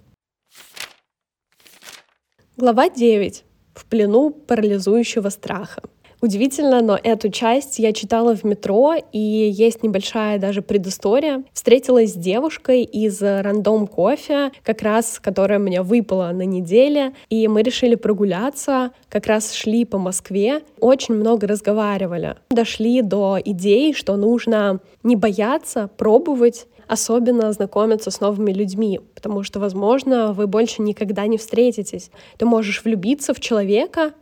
[2.55, 3.43] Глава 9.
[3.73, 5.81] В плену парализующего страха.
[6.25, 11.43] Удивительно, но эту часть я читала в метро, и есть небольшая даже предыстория.
[11.53, 17.61] Встретилась с девушкой из рандом кофе, как раз которая меня выпала на неделе, и мы
[17.61, 22.37] решили прогуляться, как раз шли по Москве, очень много разговаривали.
[22.49, 29.59] Дошли до идеи, что нужно не бояться, пробовать, особенно знакомиться с новыми людьми, потому что,
[29.59, 32.09] возможно, вы больше никогда не встретитесь.
[32.39, 34.13] Ты можешь влюбиться в человека,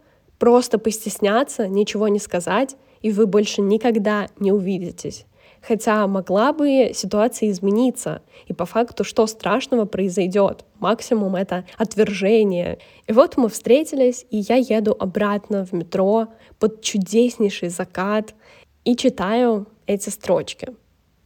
[0.44, 5.26] просто постесняться, ничего не сказать, и вы больше никогда не увидитесь.
[5.62, 10.66] Хотя могла бы ситуация измениться, и по факту что страшного произойдет?
[10.82, 12.80] Максимум это отвержение.
[13.08, 16.28] И вот мы встретились, и я еду обратно в метро
[16.60, 18.36] под чудеснейший закат
[18.84, 20.76] и читаю эти строчки.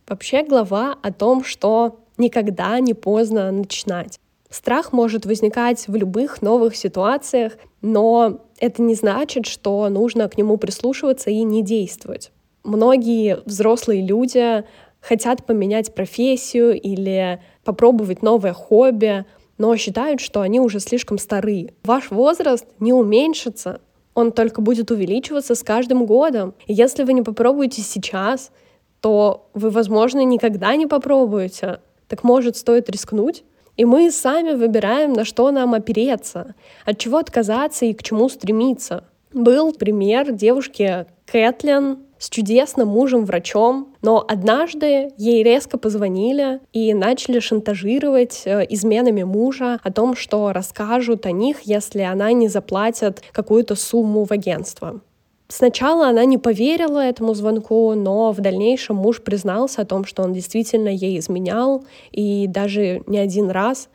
[0.08, 4.20] Вообще глава о том, что никогда не поздно начинать.
[4.52, 10.58] Страх может возникать в любых новых ситуациях, но это не значит, что нужно к нему
[10.58, 12.32] прислушиваться и не действовать.
[12.64, 14.64] Многие взрослые люди
[15.00, 19.26] хотят поменять профессию или попробовать новое хобби,
[19.58, 21.74] но считают, что они уже слишком стары.
[21.84, 23.82] Ваш возраст не уменьшится,
[24.18, 26.56] он только будет увеличиваться с каждым годом.
[26.66, 28.52] И если вы не попробуете сейчас,
[29.00, 31.82] то вы, возможно, никогда не попробуете.
[32.08, 33.44] Так может, стоит рискнуть?
[33.78, 39.06] И мы сами выбираем, на что нам опереться, от чего отказаться и к чему стремиться.
[39.34, 48.42] Был пример девушки Кэтлин с чудесным мужем-врачом, но однажды ей резко позвонили и начали шантажировать
[48.46, 54.24] э, изменами мужа о том, что расскажут о них, если она не заплатит какую-то сумму
[54.24, 55.02] в агентство.
[55.50, 60.34] Сначала она не поверила этому звонку, но в дальнейшем муж признался о том, что он
[60.34, 63.88] действительно ей изменял, и даже не один раз.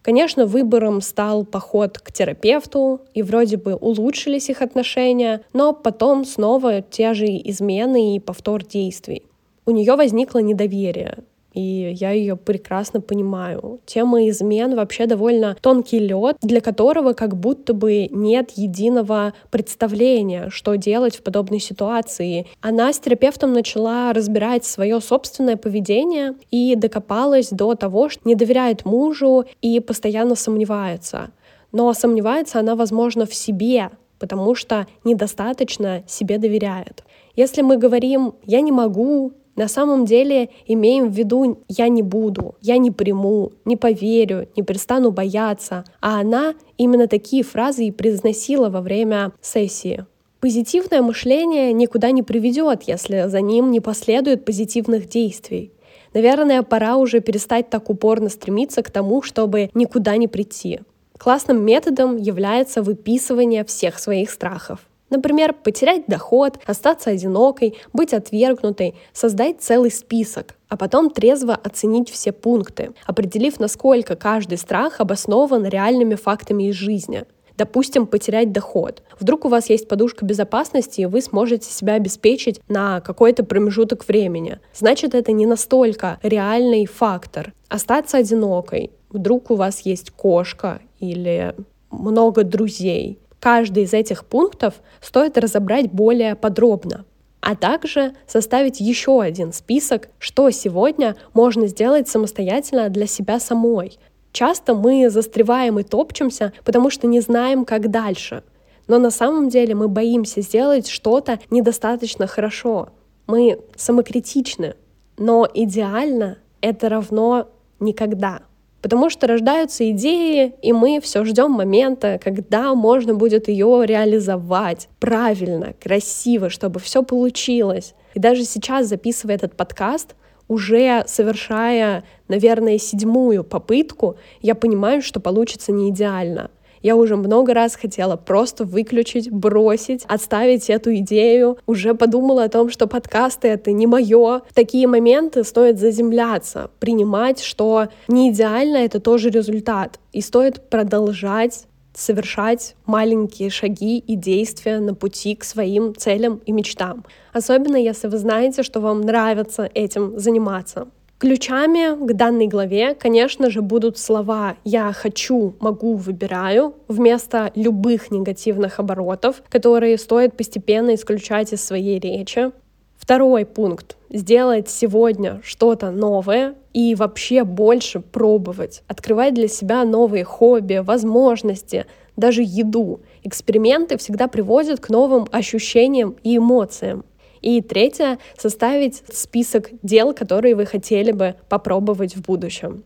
[0.00, 6.80] Конечно, выбором стал поход к терапевту, и вроде бы улучшились их отношения, но потом снова
[6.80, 9.22] те же измены и повтор действий.
[9.66, 11.18] У нее возникло недоверие,
[11.54, 13.80] и я ее прекрасно понимаю.
[13.86, 20.74] Тема измен вообще довольно тонкий лед, для которого как будто бы нет единого представления, что
[20.74, 22.46] делать в подобной ситуации.
[22.60, 28.84] Она с терапевтом начала разбирать свое собственное поведение и докопалась до того, что не доверяет
[28.84, 31.30] мужу и постоянно сомневается.
[31.70, 37.04] Но сомневается она, возможно, в себе, потому что недостаточно себе доверяет.
[37.36, 42.56] Если мы говорим «я не могу», на самом деле имеем в виду «я не буду»,
[42.60, 48.68] «я не приму», «не поверю», «не перестану бояться», а она именно такие фразы и произносила
[48.68, 50.06] во время сессии.
[50.40, 55.72] Позитивное мышление никуда не приведет, если за ним не последует позитивных действий.
[56.12, 60.80] Наверное, пора уже перестать так упорно стремиться к тому, чтобы никуда не прийти.
[61.16, 64.80] Классным методом является выписывание всех своих страхов.
[65.14, 72.32] Например, потерять доход, остаться одинокой, быть отвергнутой, создать целый список, а потом трезво оценить все
[72.32, 77.26] пункты, определив, насколько каждый страх обоснован реальными фактами из жизни.
[77.56, 79.04] Допустим, потерять доход.
[79.20, 84.58] Вдруг у вас есть подушка безопасности, и вы сможете себя обеспечить на какой-то промежуток времени.
[84.74, 87.52] Значит, это не настолько реальный фактор.
[87.68, 88.90] Остаться одинокой.
[89.10, 91.54] Вдруг у вас есть кошка или
[91.92, 97.04] много друзей каждый из этих пунктов стоит разобрать более подробно,
[97.42, 103.98] а также составить еще один список, что сегодня можно сделать самостоятельно для себя самой.
[104.32, 108.44] Часто мы застреваем и топчемся, потому что не знаем, как дальше.
[108.86, 112.88] Но на самом деле мы боимся сделать что-то недостаточно хорошо.
[113.26, 114.74] Мы самокритичны.
[115.18, 118.40] Но идеально это равно никогда.
[118.84, 125.72] Потому что рождаются идеи, и мы все ждем момента, когда можно будет ее реализовать правильно,
[125.82, 127.94] красиво, чтобы все получилось.
[128.12, 130.14] И даже сейчас, записывая этот подкаст,
[130.48, 136.50] уже совершая, наверное, седьмую попытку, я понимаю, что получится не идеально.
[136.84, 141.56] Я уже много раз хотела просто выключить, бросить, отставить эту идею.
[141.66, 144.42] Уже подумала о том, что подкасты— это не мое.
[144.50, 149.98] В такие моменты стоит заземляться, принимать, что не идеально— это тоже результат.
[150.12, 157.04] И стоит продолжать совершать маленькие шаги и действия на пути к своим целям и мечтам.
[157.32, 160.88] Особенно если вы знаете, что вам нравится этим заниматься.
[161.24, 168.78] Ключами к данной главе, конечно же, будут слова «я хочу», «могу», «выбираю» вместо любых негативных
[168.78, 172.52] оборотов, которые стоит постепенно исключать из своей речи.
[172.98, 180.82] Второй пункт— сделать сегодня что-то новое и вообще больше пробовать, открывать для себя новые хобби,
[180.84, 181.86] возможности,
[182.18, 183.00] даже еду.
[183.22, 187.02] Эксперименты всегда приводят к новым ощущениям и эмоциям.
[187.44, 192.84] И третье— составить список дел, которые вы хотели бы попробовать в будущем.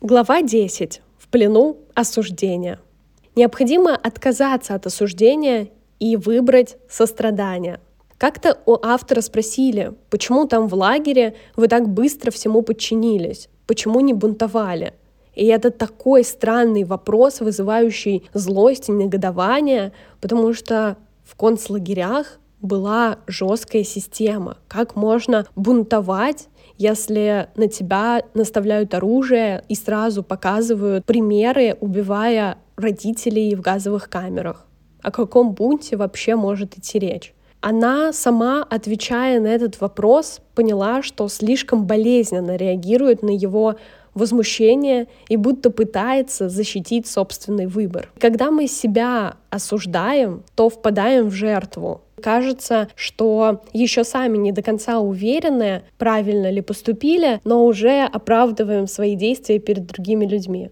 [0.00, 1.02] Глава 10.
[1.18, 2.78] В плену осуждения.
[3.34, 7.80] Необходимо отказаться от осуждения и выбрать сострадание.
[8.16, 14.14] Как-то у автора спросили, почему там в лагере вы так быстро всему подчинились, почему не
[14.14, 14.94] бунтовали.
[15.34, 19.90] И это такой странный вопрос, вызывающий злость и негодование,
[20.20, 20.96] потому что
[21.28, 24.56] в концлагерях была жесткая система.
[24.66, 26.48] Как можно бунтовать,
[26.78, 34.66] если на тебя наставляют оружие и сразу показывают примеры, убивая родителей в газовых камерах?
[35.02, 37.34] О каком бунте вообще может идти речь?
[37.60, 43.74] Она сама, отвечая на этот вопрос, поняла, что слишком болезненно реагирует на его
[44.18, 48.10] возмущение и будто пытается защитить собственный выбор.
[48.18, 52.02] Когда мы себя осуждаем, то впадаем в жертву.
[52.22, 59.14] Кажется, что еще сами не до конца уверены, правильно ли поступили, но уже оправдываем свои
[59.14, 60.70] действия перед другими людьми.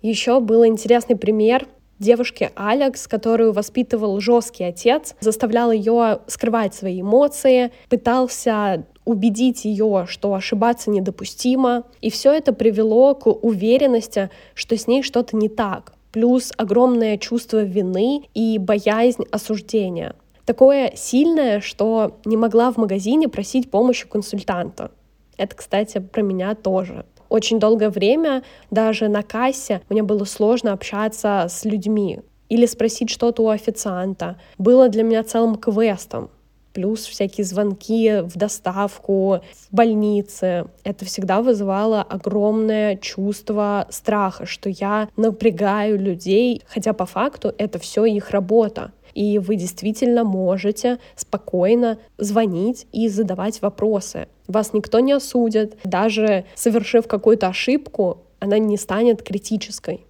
[0.00, 1.66] Еще был интересный пример
[2.00, 10.34] девушки Алекс, которую воспитывал жесткий отец, заставлял ее скрывать свои эмоции, пытался убедить ее, что
[10.34, 11.84] ошибаться недопустимо.
[12.00, 15.94] И все это привело к уверенности, что с ней что-то не так.
[16.12, 20.16] Плюс огромное чувство вины и боязнь осуждения.
[20.44, 24.90] Такое сильное, что не могла в магазине просить помощи консультанта.
[25.36, 27.06] Это, кстати, про меня тоже.
[27.30, 32.20] Очень долгое время даже на кассе мне было сложно общаться с людьми
[32.50, 34.38] или спросить что-то у официанта.
[34.58, 36.30] Было для меня целым квестом
[36.72, 40.66] плюс всякие звонки в доставку, в больнице.
[40.84, 48.04] Это всегда вызывало огромное чувство страха, что я напрягаю людей, хотя по факту это все
[48.04, 48.92] их работа.
[49.14, 54.28] И вы действительно можете спокойно звонить и задавать вопросы.
[54.50, 55.78] Вас никто не осудит.
[55.84, 60.04] Даже совершив какую-то ошибку, она не станет критической.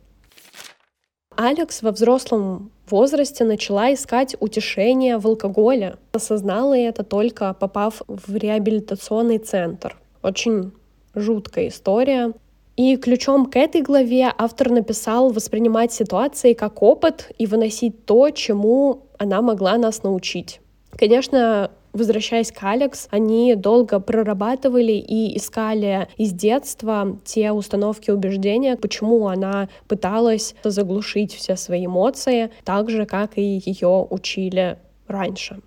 [1.36, 5.96] Алекс во взрослом возрасте начала искать утешение в алкоголе.
[6.12, 9.98] Осознала это только попав в реабилитационный центр.
[10.22, 10.72] Очень
[11.14, 12.32] жуткая история.
[12.76, 19.02] И ключом к этой главе автор написал воспринимать ситуации как опыт и выносить то, чему
[19.18, 20.60] она могла нас научить.
[20.96, 29.26] Конечно, Возвращаясь к Алекс, они долго прорабатывали и искали из детства те установки убеждения, почему
[29.26, 34.78] она пыталась заглушить все свои эмоции, так же, как и ее учили
[35.08, 35.60] раньше.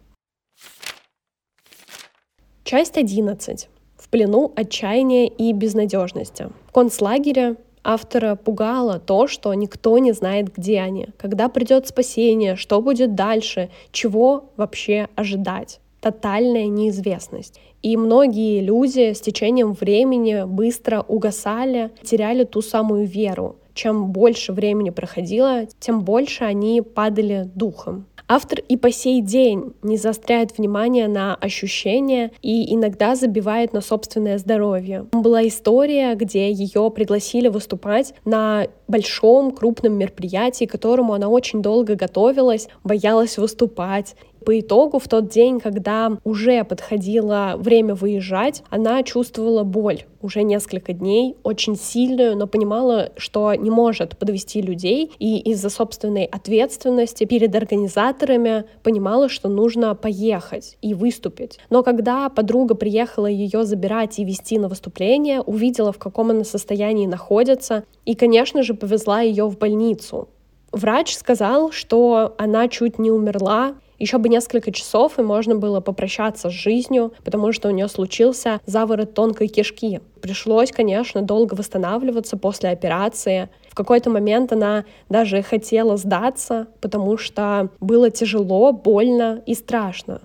[2.63, 3.67] Часть 11.
[3.97, 6.47] В плену отчаяния и безнадежности.
[6.67, 12.81] В концлагере автора пугало то, что никто не знает, где они, когда придет спасение, что
[12.81, 17.59] будет дальше, чего вообще ожидать тотальная неизвестность.
[17.81, 23.55] И многие люди с течением времени быстро угасали, теряли ту самую веру.
[23.73, 28.05] Чем больше времени проходило, тем больше они падали духом.
[28.27, 34.37] Автор и по сей день не заостряет внимание на ощущения и иногда забивает на собственное
[34.37, 35.07] здоровье.
[35.11, 41.95] Была история, где ее пригласили выступать на большом крупном мероприятии, к которому она очень долго
[41.95, 44.15] готовилась, боялась выступать.
[44.45, 50.93] По итогу, в тот день, когда уже подходило время выезжать, она чувствовала боль уже несколько
[50.93, 57.53] дней, очень сильную, но понимала, что не может подвести людей, и из-за собственной ответственности перед
[57.55, 61.59] организаторами понимала, что нужно поехать и выступить.
[61.69, 67.05] Но когда подруга приехала ее забирать и вести на выступление, увидела, в каком она состоянии
[67.05, 70.29] находится, и, конечно же, повезла ее в больницу.
[70.71, 76.49] Врач сказал, что она чуть не умерла, еще бы несколько часов, и можно было попрощаться
[76.49, 80.01] с жизнью, потому что у нее случился заворот тонкой кишки.
[80.21, 83.49] Пришлось, конечно, долго восстанавливаться после операции.
[83.69, 90.19] В какой-то момент она даже хотела сдаться, потому что было тяжело, больно и страшно.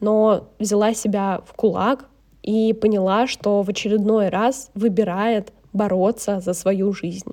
[0.00, 2.06] Но взяла себя в кулак
[2.42, 7.32] и поняла, что в очередной раз выбирает бороться за свою жизнь.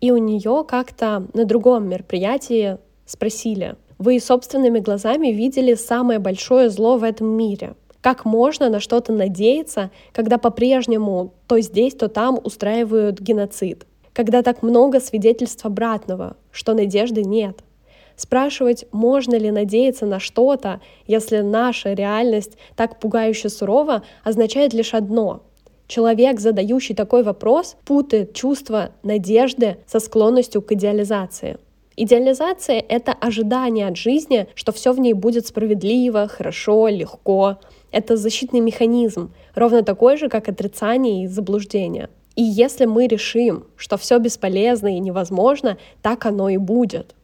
[0.00, 6.98] И у нее как-то на другом мероприятии спросили, вы собственными глазами видели самое большое зло
[6.98, 7.74] в этом мире.
[8.00, 13.86] Как можно на что-то надеяться, когда по-прежнему то здесь, то там устраивают геноцид?
[14.12, 17.58] Когда так много свидетельств обратного, что надежды нет?
[18.14, 25.42] Спрашивать, можно ли надеяться на что-то, если наша реальность так пугающе сурова, означает лишь одно—
[25.88, 31.58] Человек, задающий такой вопрос, путает чувство надежды со склонностью к идеализации.
[31.98, 37.58] Идеализация— это ожидание от жизни, что все в ней будет справедливо, хорошо, легко.
[37.90, 42.10] Это защитный механизм, ровно такой же, как отрицание и заблуждение.
[42.34, 47.14] И если мы решим, что все бесполезно и невозможно, так оно и будет.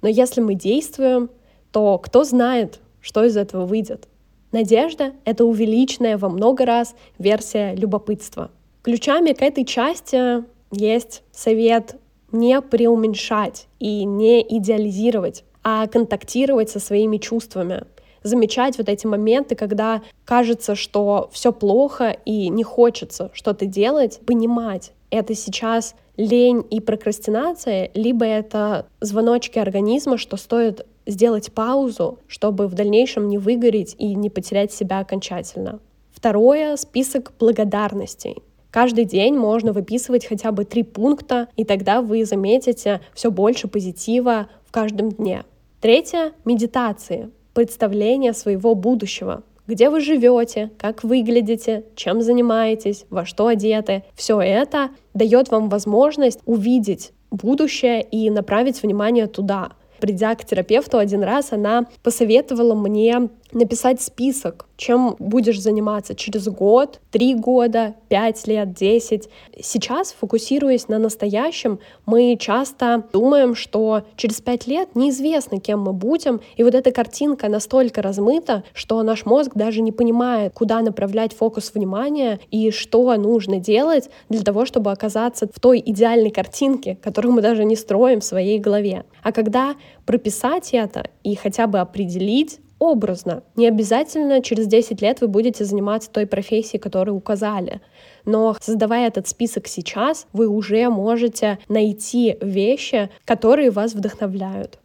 [0.00, 1.28] Но если мы действуем,
[1.72, 4.06] то кто знает, что из этого выйдет.
[4.52, 8.52] Надежда— это увеличенная во много раз версия любопытства.
[8.82, 11.96] Ключами к этой части есть совет
[12.32, 17.84] не преуменьшать и не идеализировать, а контактировать со своими чувствами,
[18.22, 24.92] замечать вот эти моменты, когда кажется, что все плохо и не хочется что-то делать, понимать,
[25.10, 32.74] это сейчас лень и прокрастинация, либо это звоночки организма, что стоит сделать паузу, чтобы в
[32.74, 35.80] дальнейшем не выгореть и не потерять себя окончательно.
[36.12, 38.42] Второе— список благодарностей.
[38.70, 44.48] Каждый день можно выписывать хотя бы три пункта, и тогда вы заметите все больше позитива
[44.64, 45.44] в каждом дне.
[45.80, 49.42] Третье— медитации, представление своего будущего.
[49.66, 54.02] Где вы живете, как выглядите, чем занимаетесь, во что одеты.
[54.14, 59.72] Все это дает вам возможность увидеть будущее и направить внимание туда.
[60.00, 67.00] Придя к терапевту один раз, она посоветовала мне написать список, чем будешь заниматься через год,
[67.10, 69.28] три года, пять лет, десять.
[69.60, 76.40] Сейчас, фокусируясь на настоящем, мы часто думаем, что через пять лет неизвестно, кем мы будем,
[76.56, 81.72] и вот эта картинка настолько размыта, что наш мозг даже не понимает, куда направлять фокус
[81.74, 87.42] внимания и что нужно делать для того, чтобы оказаться в той идеальной картинке, которую мы
[87.42, 89.04] даже не строим в своей голове.
[89.22, 89.74] А когда
[90.06, 93.44] прописать это и хотя бы определить, образно.
[93.54, 97.80] Не обязательно через 10 лет вы будете заниматься той профессией, которую указали.
[98.24, 104.80] Но создавая этот список сейчас, вы уже можете найти вещи, которые вас вдохновляют.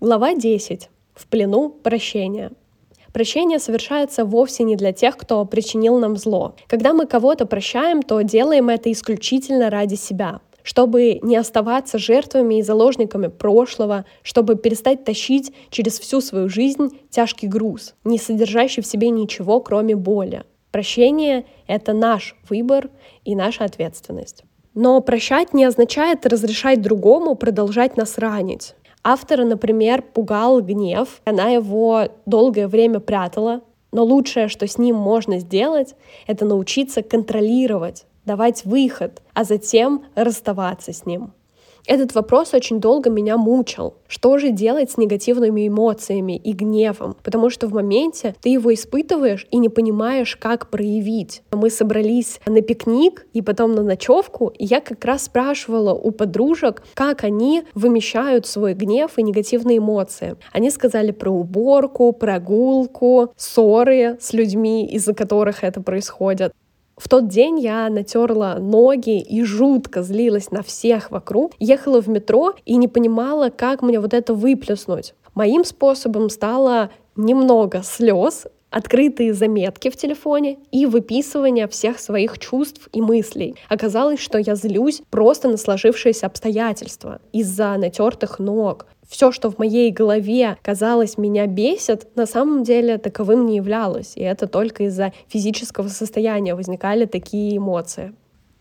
[0.00, 0.90] Глава 10.
[1.14, 2.50] В плену прощения.
[3.12, 6.54] Прощение совершается вовсе не для тех, кто причинил нам зло.
[6.68, 12.62] Когда мы кого-то прощаем, то делаем это исключительно ради себя чтобы не оставаться жертвами и
[12.62, 19.10] заложниками прошлого, чтобы перестать тащить через всю свою жизнь тяжкий груз, не содержащий в себе
[19.10, 20.44] ничего, кроме боли.
[20.70, 22.88] Прощение— это наш выбор
[23.24, 24.44] и наша ответственность.
[24.74, 28.76] Но прощать не означает разрешать другому продолжать нас ранить.
[29.02, 35.40] Автора, например, пугал гнев, она его долгое время прятала, но лучшее, что с ним можно
[35.40, 35.96] сделать,
[36.28, 41.32] это научиться контролировать давать выход, а затем расставаться с ним.
[41.86, 43.94] Этот вопрос очень долго меня мучил.
[44.06, 47.16] Что же делать с негативными эмоциями и гневом?
[47.22, 51.42] Потому что в моменте ты его испытываешь и не понимаешь, как проявить.
[51.52, 56.82] Мы собрались на пикник и потом на ночевку, и я как раз спрашивала у подружек,
[56.94, 60.36] как они вымещают свой гнев и негативные эмоции.
[60.52, 66.52] Они сказали про уборку, прогулку, ссоры с людьми, из-за которых это происходит.
[67.00, 71.52] В тот день я натерла ноги и жутко злилась на всех вокруг.
[71.58, 75.14] Ехала в метро и не понимала, как мне вот это выплеснуть.
[75.34, 83.00] Моим способом стало немного слез, открытые заметки в телефоне и выписывание всех своих чувств и
[83.00, 83.56] мыслей.
[83.70, 89.90] Оказалось, что я злюсь просто на сложившиеся обстоятельства из-за натертых ног все, что в моей
[89.90, 94.12] голове казалось меня бесит, на самом деле таковым не являлось.
[94.14, 98.14] И это только из-за физического состояния возникали такие эмоции.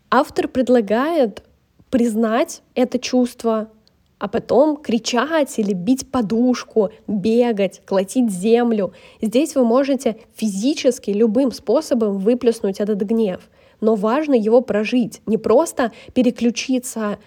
[0.10, 1.44] Автор предлагает
[1.92, 3.70] признать это чувство,
[4.18, 8.92] а потом кричать или бить подушку, бегать, колотить землю.
[9.22, 13.52] Здесь вы можете физически любым способом выплеснуть этот гнев.
[13.82, 17.20] Но важно его прожить, не просто переключиться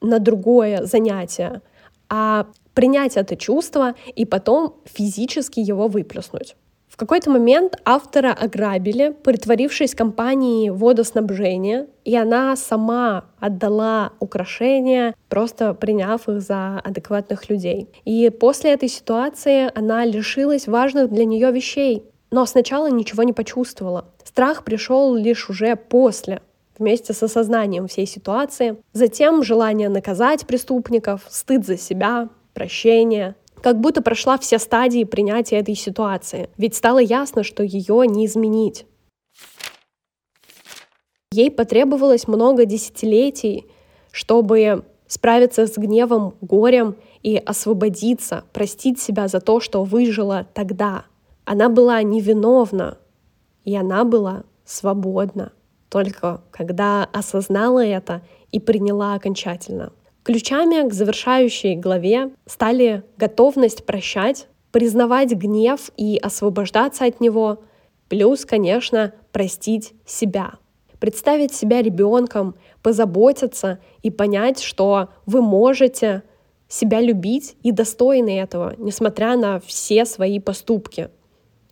[0.00, 1.60] на другое занятие,
[2.08, 2.46] а
[2.78, 6.54] принять это чувство и потом физически его выплеснуть.
[6.86, 16.28] В какой-то момент автора ограбили, притворившись компанией водоснабжения, и она сама отдала украшения, просто приняв
[16.28, 17.88] их за адекватных людей.
[18.04, 24.04] И после этой ситуации она лишилась важных для нее вещей, но сначала ничего не почувствовала.
[24.22, 26.42] Страх пришел лишь уже после,
[26.78, 28.76] вместе с осознанием всей ситуации.
[28.92, 32.28] Затем желание наказать преступников, стыд за себя,
[32.58, 38.26] прощения, как будто прошла все стадии принятия этой ситуации, ведь стало ясно, что ее не
[38.26, 38.84] изменить.
[41.30, 43.66] Ей потребовалось много десятилетий,
[44.10, 51.04] чтобы справиться с гневом, горем и освободиться, простить себя за то, что выжила тогда.
[51.44, 52.98] Она была невиновна,
[53.64, 55.52] И она была свободна,
[55.90, 59.92] только когда осознала это и приняла окончательно.
[60.28, 67.62] Ключами к завершающей главе стали готовность прощать, признавать гнев и освобождаться от него,
[68.10, 70.56] плюс, конечно, простить себя.
[71.00, 76.24] Представить себя ребенком, позаботиться и понять, что вы можете
[76.68, 81.08] себя любить и достойны этого, несмотря на все свои поступки.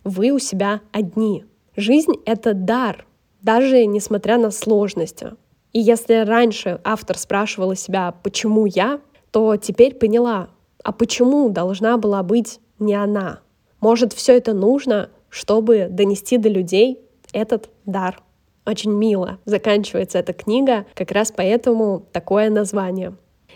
[0.03, 1.45] Вы у себя одни.
[1.75, 3.05] Жизнь— это дар,
[3.39, 5.33] даже несмотря на сложности.
[5.73, 8.99] И если раньше автор спрашивала себя, почему я,
[9.31, 10.49] то теперь поняла,
[10.83, 13.41] а почему должна была быть не она?
[13.79, 16.99] Может, все это нужно, чтобы донести до людей
[17.33, 18.21] этот дар.
[18.65, 23.15] Очень мило заканчивается эта книга, как раз поэтому такое название.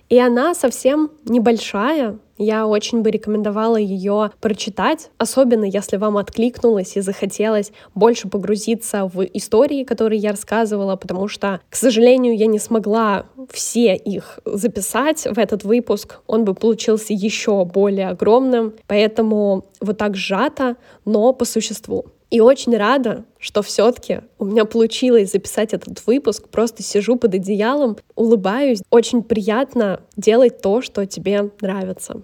[0.09, 2.17] И она совсем небольшая.
[2.43, 9.21] Я очень бы рекомендовала ее прочитать, особенно если вам откликнулось и захотелось больше погрузиться в
[9.21, 15.37] истории, которые я рассказывала, потому что, к сожалению, я не смогла все их записать в
[15.37, 16.21] этот выпуск.
[16.25, 22.07] Он бы получился еще более огромным, поэтому вот так сжато, но по существу.
[22.31, 26.47] И очень рада, что все-таки у меня получилось записать этот выпуск.
[26.47, 28.81] Просто сижу под одеялом, улыбаюсь.
[28.89, 32.23] Очень приятно делать то, что тебе нравится.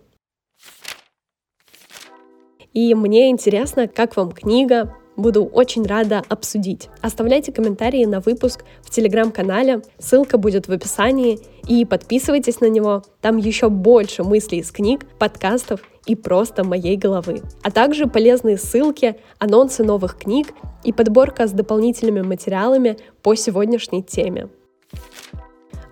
[2.78, 6.90] И мне интересно, как вам книга, Буду очень рада обсудить.
[7.02, 13.38] Оставляйте комментарии на выпуск в телеграм-канале, ссылка будет в описании, и подписывайтесь на него, там
[13.38, 17.42] еще больше мыслей из книг, подкастов и просто моей головы.
[17.64, 20.50] А также полезные ссылки, анонсы новых книг
[20.84, 24.50] и подборка с дополнительными материалами по сегодняшней теме.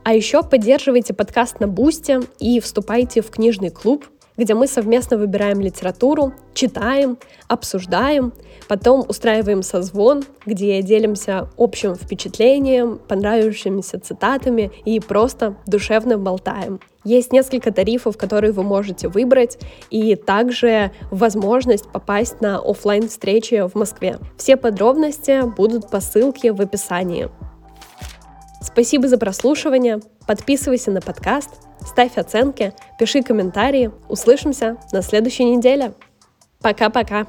[0.03, 4.05] А еще поддерживайте подкаст на Бусте и вступайте в книжный клуб,
[4.37, 7.17] где мы совместно выбираем литературу, читаем,
[7.47, 8.33] обсуждаем,
[8.67, 16.79] потом устраиваем созвон, где делимся общим впечатлением, понравившимися цитатами и просто душевно болтаем.
[17.03, 19.59] Есть несколько тарифов, которые вы можете выбрать,
[19.91, 24.17] и также возможность попасть на офлайн встречи в Москве.
[24.37, 27.29] Все подробности будут по ссылке в описании.
[28.59, 29.99] Спасибо за прослушивание.
[30.27, 31.51] Подписывайся на подкаст,
[31.81, 33.91] ставь оценки, пиши комментарии.
[34.09, 35.93] Услышимся на следующей неделе.
[36.61, 37.27] Пока-пока.